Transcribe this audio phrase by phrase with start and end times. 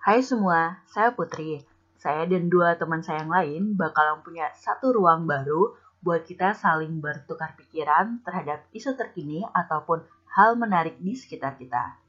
[0.00, 1.60] Hai semua, saya Putri.
[2.00, 7.04] Saya dan dua teman saya yang lain bakalan punya satu ruang baru buat kita saling
[7.04, 10.00] bertukar pikiran terhadap isu terkini ataupun
[10.32, 12.00] hal menarik di sekitar kita.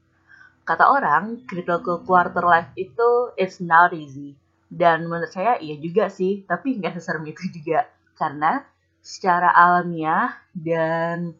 [0.64, 4.40] Kata orang, critical quarter life itu it's not easy.
[4.72, 7.92] Dan menurut saya iya juga sih, tapi nggak seserem itu juga.
[8.16, 8.64] Karena
[9.04, 11.36] secara alamiah dan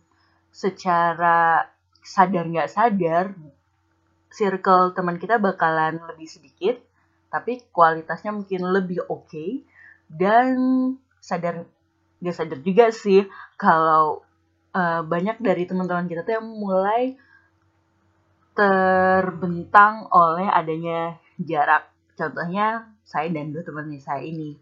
[0.52, 1.64] secara
[2.04, 3.32] sadar nggak sadar,
[4.32, 6.80] circle teman kita bakalan lebih sedikit,
[7.28, 9.28] tapi kualitasnya mungkin lebih oke.
[9.28, 9.62] Okay,
[10.08, 10.56] dan
[11.22, 11.68] sadar
[12.22, 13.26] nggak sadar juga sih
[13.60, 14.22] kalau
[14.72, 17.14] uh, banyak dari teman-teman kita tuh yang mulai
[18.52, 21.88] terbentang oleh adanya jarak.
[22.14, 24.56] Contohnya saya dan dua teman saya ini.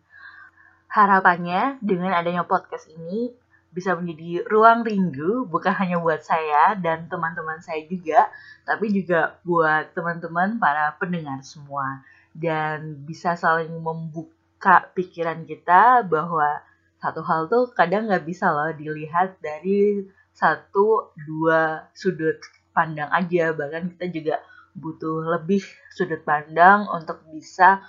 [0.90, 3.30] Harapannya dengan adanya podcast ini
[3.70, 8.26] bisa menjadi ruang ringgu bukan hanya buat saya dan teman-teman saya juga,
[8.66, 12.02] tapi juga buat teman-teman para pendengar semua.
[12.30, 16.62] Dan bisa saling membuka pikiran kita bahwa
[17.00, 22.38] satu hal tuh kadang nggak bisa loh dilihat dari satu dua sudut
[22.74, 23.54] pandang aja.
[23.54, 24.36] Bahkan kita juga
[24.74, 25.62] butuh lebih
[25.94, 27.82] sudut pandang untuk bisa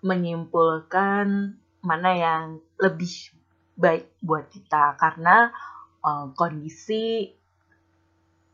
[0.00, 2.44] menyimpulkan mana yang
[2.76, 3.32] lebih
[3.80, 5.48] baik buat kita karena
[6.04, 7.32] uh, kondisi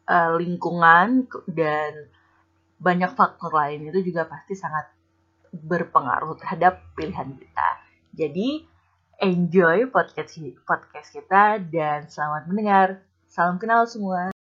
[0.06, 2.06] uh, lingkungan dan
[2.78, 4.86] banyak faktor lain itu juga pasti sangat
[5.50, 7.68] berpengaruh terhadap pilihan kita.
[8.14, 8.62] Jadi
[9.18, 12.88] enjoy podcast podcast kita dan selamat mendengar.
[13.26, 14.35] Salam kenal semua.